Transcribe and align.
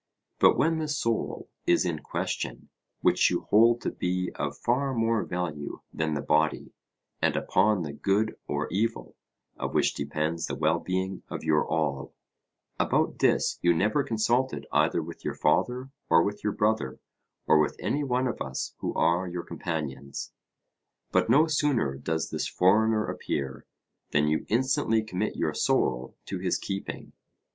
But 0.39 0.57
when 0.57 0.79
the 0.79 0.87
soul 0.87 1.47
is 1.67 1.85
in 1.85 1.99
question, 1.99 2.69
which 3.01 3.29
you 3.29 3.41
hold 3.51 3.81
to 3.81 3.91
be 3.91 4.31
of 4.33 4.57
far 4.57 4.95
more 4.95 5.23
value 5.23 5.81
than 5.93 6.15
the 6.15 6.23
body, 6.23 6.73
and 7.21 7.35
upon 7.35 7.83
the 7.83 7.93
good 7.93 8.35
or 8.47 8.67
evil 8.71 9.15
of 9.57 9.75
which 9.75 9.93
depends 9.93 10.47
the 10.47 10.55
well 10.55 10.79
being 10.79 11.21
of 11.29 11.43
your 11.43 11.63
all, 11.67 12.15
about 12.79 13.19
this 13.19 13.59
you 13.61 13.75
never 13.75 14.03
consulted 14.03 14.65
either 14.71 15.03
with 15.03 15.23
your 15.23 15.35
father 15.35 15.91
or 16.09 16.23
with 16.23 16.43
your 16.43 16.53
brother 16.53 16.99
or 17.45 17.59
with 17.59 17.75
any 17.79 18.03
one 18.03 18.25
of 18.25 18.41
us 18.41 18.73
who 18.79 18.95
are 18.95 19.27
your 19.27 19.43
companions. 19.43 20.33
But 21.11 21.29
no 21.29 21.45
sooner 21.45 21.95
does 21.95 22.31
this 22.31 22.47
foreigner 22.47 23.05
appear, 23.05 23.67
than 24.09 24.27
you 24.27 24.47
instantly 24.49 25.03
commit 25.03 25.35
your 25.35 25.53
soul 25.53 26.17
to 26.25 26.39
his 26.39 26.57
keeping. 26.57 27.13